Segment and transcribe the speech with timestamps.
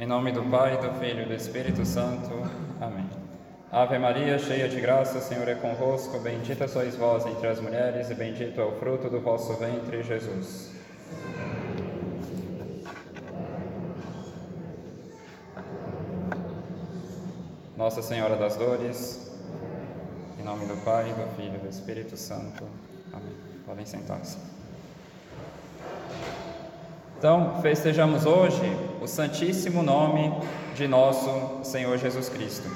[0.00, 2.30] Em nome do Pai, do Filho e do Espírito Santo.
[2.80, 3.04] Amém.
[3.72, 6.20] Ave Maria, cheia de graça, o Senhor é convosco.
[6.20, 10.72] Bendita sois vós entre as mulheres, e bendito é o fruto do vosso ventre, Jesus.
[17.76, 19.36] Nossa Senhora das Dores,
[20.38, 22.64] em nome do Pai, do Filho e do Espírito Santo.
[23.12, 23.34] Amém.
[23.66, 24.38] Podem sentar-se.
[27.18, 28.62] Então, festejamos hoje
[29.00, 30.32] o santíssimo nome
[30.74, 31.30] de nosso
[31.62, 32.68] Senhor Jesus Cristo.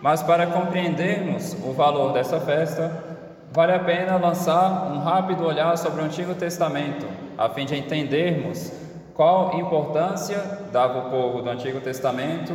[0.00, 3.04] Mas para compreendermos o valor dessa festa,
[3.52, 8.72] vale a pena lançar um rápido olhar sobre o Antigo Testamento, a fim de entendermos
[9.14, 10.38] qual importância
[10.70, 12.52] dava o povo do Antigo Testamento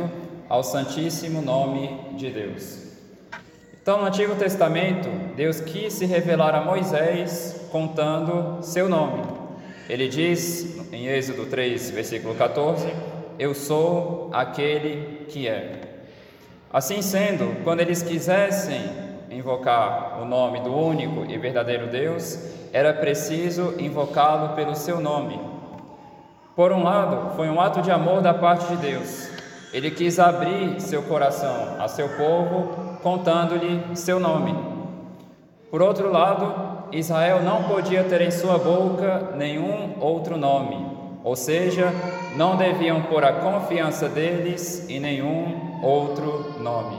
[0.48, 2.82] ao santíssimo nome de Deus.
[3.82, 9.41] Então, no Antigo Testamento, Deus quis se revelar a Moisés contando seu nome.
[9.92, 12.90] Ele diz em Êxodo 3, versículo 14:
[13.38, 15.82] Eu sou aquele que é.
[16.72, 18.90] Assim sendo, quando eles quisessem
[19.30, 22.38] invocar o nome do único e verdadeiro Deus,
[22.72, 25.38] era preciso invocá-lo pelo seu nome.
[26.56, 29.28] Por um lado, foi um ato de amor da parte de Deus.
[29.74, 34.56] Ele quis abrir seu coração a seu povo, contando-lhe seu nome.
[35.70, 40.86] Por outro lado, Israel não podia ter em sua boca nenhum outro nome,
[41.24, 41.90] ou seja,
[42.36, 46.96] não deviam pôr a confiança deles em nenhum outro nome.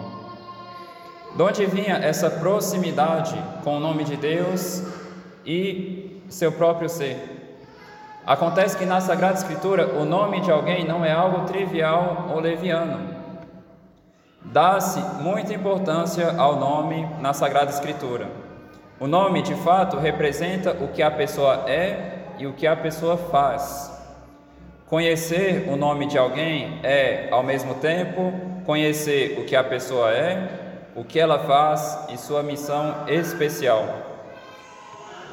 [1.35, 4.83] De onde vinha essa proximidade com o nome de Deus
[5.45, 7.29] e seu próprio ser?
[8.25, 13.13] Acontece que na Sagrada Escritura o nome de alguém não é algo trivial ou leviano.
[14.41, 18.42] Dá-se muita importância ao nome na Sagrada Escritura.
[18.99, 23.17] O nome, de fato, representa o que a pessoa é e o que a pessoa
[23.17, 23.91] faz.
[24.87, 28.31] Conhecer o nome de alguém é, ao mesmo tempo,
[28.65, 30.47] conhecer o que a pessoa é,
[30.95, 33.83] o que ela faz e sua missão especial.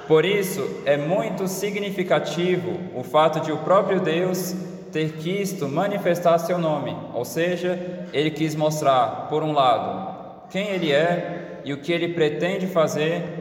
[0.09, 4.55] Por isso, é muito significativo o fato de o próprio Deus
[4.91, 7.79] ter quisto manifestar seu nome, ou seja,
[8.13, 13.40] ele quis mostrar, por um lado, quem ele é e o que ele pretende fazer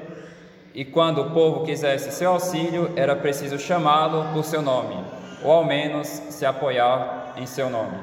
[0.74, 4.96] e quando o povo quisesse seu auxílio, era preciso chamá-lo por seu nome,
[5.44, 7.98] ou ao menos se apoiar em seu nome.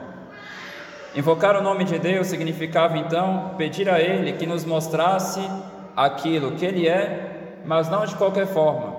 [1.15, 5.41] Invocar o nome de Deus significava então pedir a Ele que nos mostrasse
[5.97, 8.95] aquilo que Ele é, mas não de qualquer forma,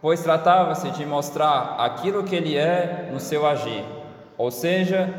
[0.00, 3.84] pois tratava-se de mostrar aquilo que Ele é no seu agir,
[4.38, 5.12] ou seja,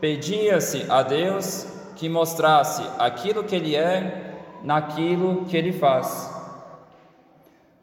[0.00, 6.35] pedia-se a Deus que mostrasse aquilo que Ele é naquilo que Ele faz.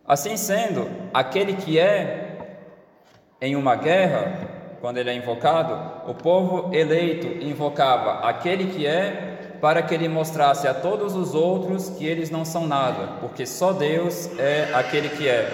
[0.05, 2.37] Assim sendo, aquele que é
[3.41, 4.49] em uma guerra,
[4.81, 10.67] quando ele é invocado, o povo eleito invocava aquele que é para que ele mostrasse
[10.67, 15.25] a todos os outros que eles não são nada, porque só Deus é aquele que
[15.25, 15.49] é.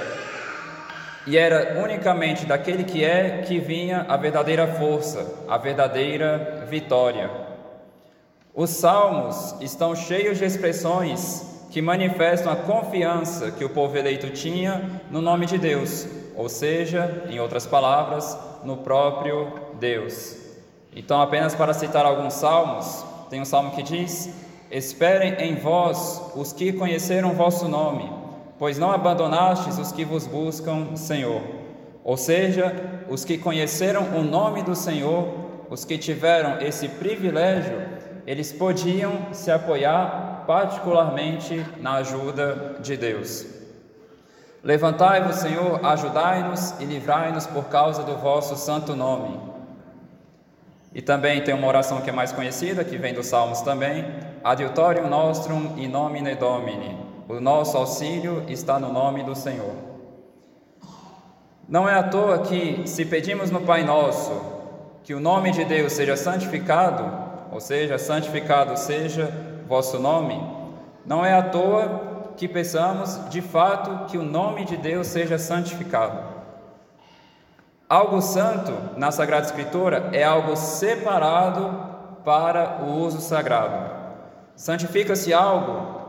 [1.27, 7.29] E era unicamente daquele que é que vinha a verdadeira força, a verdadeira vitória.
[8.51, 15.01] Os salmos estão cheios de expressões que manifestam a confiança que o povo eleito tinha
[15.11, 19.47] no nome de Deus, ou seja, em outras palavras, no próprio
[19.79, 20.37] Deus.
[20.95, 24.33] Então, apenas para citar alguns salmos, tem um salmo que diz:
[24.71, 28.11] Esperem em vós os que conheceram vosso nome,
[28.57, 31.41] pois não abandonastes os que vos buscam, Senhor.
[32.03, 32.73] Ou seja,
[33.07, 35.27] os que conheceram o nome do Senhor,
[35.69, 37.79] os que tiveram esse privilégio,
[38.25, 43.45] eles podiam se apoiar particularmente na ajuda de Deus.
[44.63, 49.39] Levantai-vos, Senhor, ajudai-nos e livrai-nos por causa do vosso santo nome.
[50.93, 54.05] E também tem uma oração que é mais conhecida, que vem dos Salmos também,
[54.43, 56.97] Adiutorium nostrum in nomine Domini.
[57.27, 59.75] O nosso auxílio está no nome do Senhor.
[61.67, 64.59] Não é à toa que, se pedimos no Pai Nosso
[65.03, 67.05] que o nome de Deus seja santificado,
[67.51, 69.31] ou seja, santificado seja
[69.69, 70.41] vosso nome,
[71.05, 76.23] não é à toa que pensamos de fato que o nome de Deus seja santificado.
[77.87, 81.87] Algo santo na Sagrada Escritura é algo separado
[82.25, 83.93] para o uso sagrado.
[84.55, 85.99] Santifica-se algo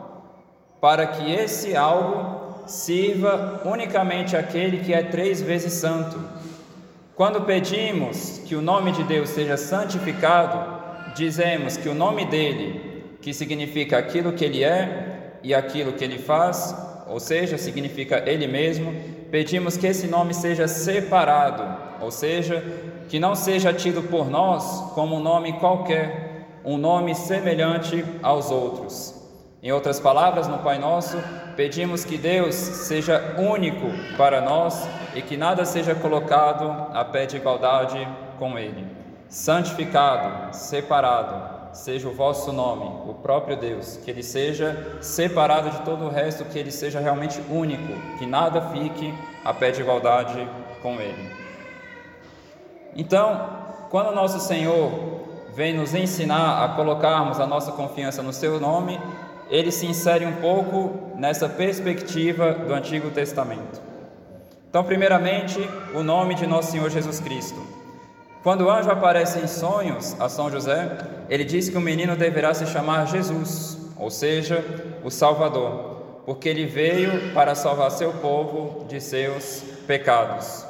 [0.81, 6.19] para que esse algo sirva unicamente aquele que é três vezes santo.
[7.15, 10.81] Quando pedimos que o nome de Deus seja santificado,
[11.15, 12.90] dizemos que o nome dele
[13.21, 16.75] que significa aquilo que ele é e aquilo que ele faz,
[17.09, 18.95] ou seja, significa ele mesmo,
[19.31, 21.65] pedimos que esse nome seja separado,
[22.01, 22.63] ou seja,
[23.09, 29.21] que não seja tido por nós como um nome qualquer, um nome semelhante aos outros.
[29.63, 31.19] Em outras palavras, no Pai Nosso,
[31.55, 37.37] pedimos que Deus seja único para nós e que nada seja colocado a pé de
[37.37, 38.09] igualdade
[38.39, 38.87] com Ele.
[39.29, 46.05] Santificado, separado, seja o vosso nome, o próprio Deus, que ele seja separado de todo
[46.05, 49.15] o resto, que ele seja realmente único, que nada fique
[49.45, 50.49] a pé de igualdade
[50.83, 51.31] com ele.
[52.97, 53.49] Então,
[53.89, 55.21] quando nosso Senhor
[55.55, 59.01] vem nos ensinar a colocarmos a nossa confiança no seu nome,
[59.49, 63.81] ele se insere um pouco nessa perspectiva do Antigo Testamento.
[64.69, 65.59] Então, primeiramente,
[65.95, 67.61] o nome de nosso Senhor Jesus Cristo.
[68.43, 70.97] Quando o anjo aparece em sonhos a São José,
[71.29, 74.65] ele diz que o menino deverá se chamar Jesus, ou seja,
[75.05, 80.65] o Salvador, porque ele veio para salvar seu povo de seus pecados.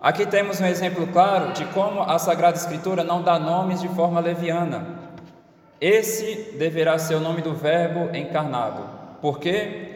[0.00, 4.20] Aqui temos um exemplo claro de como a Sagrada Escritura não dá nomes de forma
[4.20, 4.86] leviana.
[5.80, 8.82] Esse deverá ser o nome do Verbo encarnado.
[9.20, 9.88] Por quê?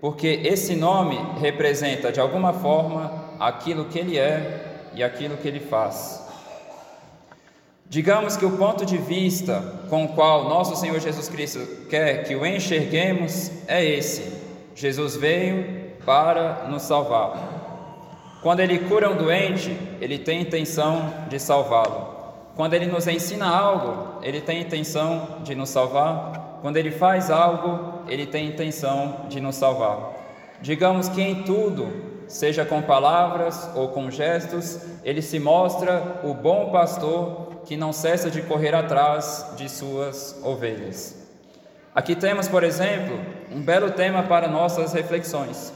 [0.00, 5.60] Porque esse nome representa de alguma forma aquilo que ele é e aquilo que ele
[5.60, 6.21] faz.
[7.92, 11.58] Digamos que o ponto de vista com o qual nosso Senhor Jesus Cristo
[11.90, 14.32] quer que o enxerguemos é esse:
[14.74, 17.36] Jesus veio para nos salvar.
[18.40, 22.08] Quando ele cura um doente, ele tem intenção de salvá-lo.
[22.56, 26.60] Quando ele nos ensina algo, ele tem intenção de nos salvar.
[26.62, 30.12] Quando ele faz algo, ele tem intenção de nos salvar.
[30.62, 36.70] Digamos que em tudo, seja com palavras ou com gestos, ele se mostra o bom
[36.70, 41.14] pastor que não cessa de correr atrás de suas ovelhas.
[41.94, 43.20] Aqui temos, por exemplo,
[43.54, 45.74] um belo tema para nossas reflexões.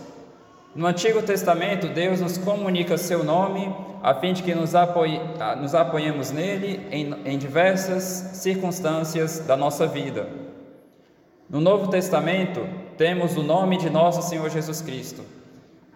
[0.75, 3.71] No Antigo Testamento, Deus nos comunica seu nome
[4.03, 5.21] a fim de que nos, apoie,
[5.61, 10.27] nos apoiemos nele em, em diversas circunstâncias da nossa vida.
[11.51, 12.67] No Novo Testamento,
[12.97, 15.37] temos o nome de nosso Senhor Jesus Cristo.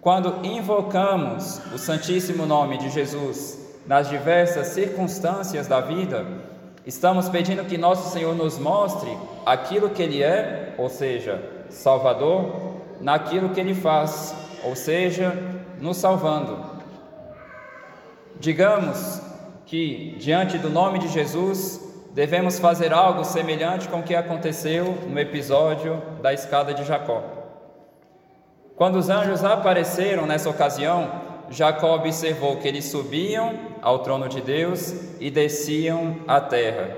[0.00, 6.26] Quando invocamos o Santíssimo Nome de Jesus nas diversas circunstâncias da vida,
[6.86, 9.10] estamos pedindo que nosso Senhor nos mostre
[9.44, 15.36] aquilo que Ele é, ou seja, Salvador, naquilo que Ele faz, ou seja,
[15.78, 16.64] nos salvando.
[18.38, 19.20] Digamos
[19.66, 21.78] que, diante do nome de Jesus,
[22.14, 27.39] devemos fazer algo semelhante com o que aconteceu no episódio da escada de Jacó.
[28.80, 31.10] Quando os anjos apareceram nessa ocasião,
[31.50, 36.96] Jacó observou que eles subiam ao trono de Deus e desciam à terra.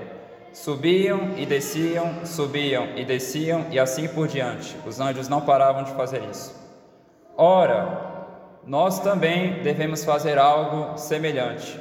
[0.53, 4.77] Subiam e desciam, subiam e desciam, e assim por diante.
[4.85, 6.55] Os anjos não paravam de fazer isso.
[7.35, 8.29] Ora,
[8.65, 11.77] nós também devemos fazer algo semelhante.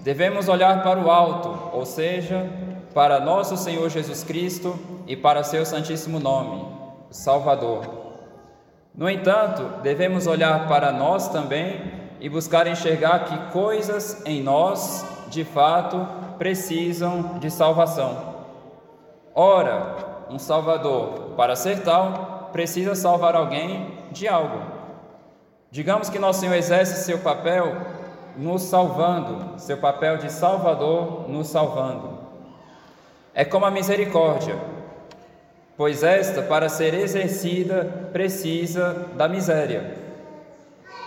[0.00, 2.44] Devemos olhar para o alto, ou seja,
[2.92, 4.76] para nosso Senhor Jesus Cristo
[5.06, 6.66] e para seu Santíssimo Nome,
[7.08, 8.07] Salvador.
[8.98, 11.80] No entanto, devemos olhar para nós também
[12.18, 16.04] e buscar enxergar que coisas em nós, de fato,
[16.36, 18.34] precisam de salvação.
[19.32, 24.62] Ora, um Salvador, para ser tal, precisa salvar alguém de algo.
[25.70, 27.76] Digamos que nosso Senhor exerce seu papel
[28.36, 32.18] nos salvando, seu papel de Salvador nos salvando.
[33.32, 34.58] É como a misericórdia
[35.78, 39.94] pois esta, para ser exercida, precisa da miséria.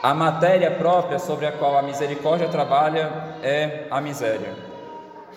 [0.01, 3.11] A matéria própria sobre a qual a misericórdia trabalha
[3.43, 4.55] é a miséria.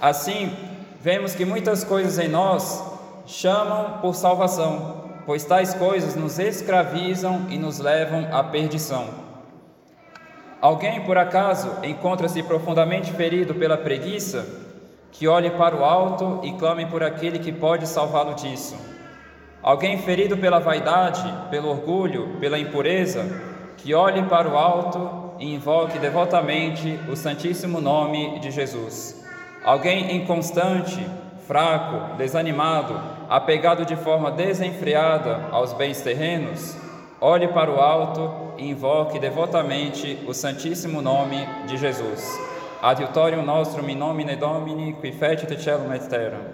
[0.00, 0.56] Assim,
[1.00, 2.80] vemos que muitas coisas em nós
[3.26, 9.08] chamam por salvação, pois tais coisas nos escravizam e nos levam à perdição.
[10.60, 14.46] Alguém, por acaso, encontra-se profundamente ferido pela preguiça?
[15.10, 18.93] Que olhe para o alto e clame por aquele que pode salvá-lo disso.
[19.64, 23.24] Alguém ferido pela vaidade, pelo orgulho, pela impureza,
[23.78, 29.24] que olhe para o alto e invoque devotamente o Santíssimo Nome de Jesus.
[29.64, 31.02] Alguém inconstante,
[31.46, 36.76] fraco, desanimado, apegado de forma desenfreada aos bens terrenos,
[37.18, 42.38] olhe para o alto e invoque devotamente o Santíssimo Nome de Jesus.
[42.82, 46.53] Adiutorium nostrum in nomine Domini, qui fecit celum et terra.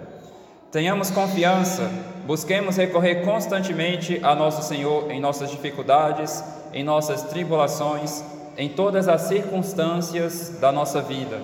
[0.71, 1.91] Tenhamos confiança,
[2.25, 6.41] busquemos recorrer constantemente a nosso Senhor em nossas dificuldades,
[6.73, 8.23] em nossas tribulações,
[8.57, 11.41] em todas as circunstâncias da nossa vida.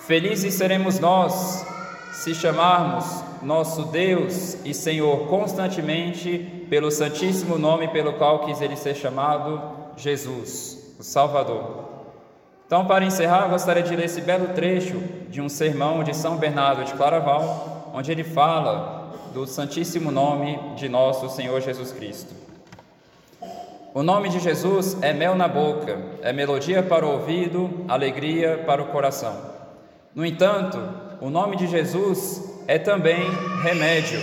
[0.00, 1.64] Felizes seremos nós
[2.14, 8.96] se chamarmos nosso Deus e Senhor constantemente pelo santíssimo nome pelo qual quis ele ser
[8.96, 9.62] chamado,
[9.96, 11.92] Jesus, o Salvador.
[12.66, 16.84] Então, para encerrar, gostaria de ler esse belo trecho de um sermão de São Bernardo
[16.84, 22.34] de Claraval, onde ele fala do Santíssimo Nome de nosso Senhor Jesus Cristo.
[23.94, 28.82] O nome de Jesus é mel na boca, é melodia para o ouvido, alegria para
[28.82, 29.36] o coração.
[30.14, 30.78] No entanto,
[31.20, 33.30] o nome de Jesus é também
[33.62, 34.20] remédio.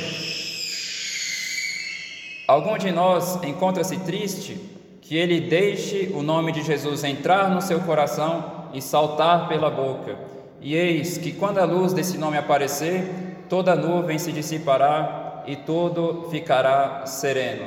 [2.47, 4.59] Algum de nós encontra-se triste
[5.01, 10.15] que ele deixe o nome de Jesus entrar no seu coração e saltar pela boca.
[10.61, 16.27] E eis que quando a luz desse nome aparecer, toda nuvem se dissipará e tudo
[16.29, 17.65] ficará sereno.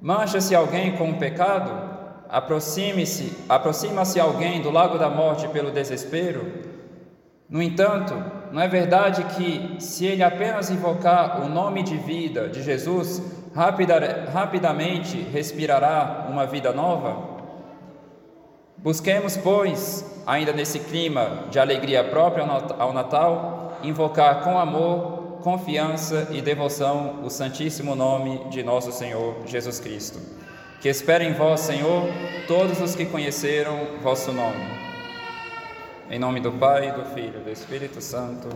[0.00, 1.72] Mancha-se alguém com o pecado?
[2.28, 6.74] Aproxime-se, aproxima-se alguém do lago da morte pelo desespero?
[7.48, 8.14] No entanto,
[8.50, 13.22] não é verdade que, se ele apenas invocar o nome de vida de Jesus,
[13.54, 17.33] rapida, rapidamente respirará uma vida nova?
[18.84, 26.42] Busquemos, pois, ainda nesse clima de alegria própria ao Natal, invocar com amor confiança e
[26.42, 30.18] devoção o santíssimo nome de nosso Senhor Jesus Cristo.
[30.82, 32.02] Que esperem em vós, Senhor,
[32.46, 34.66] todos os que conheceram vosso nome.
[36.10, 38.48] Em nome do Pai, do Filho e do Espírito Santo.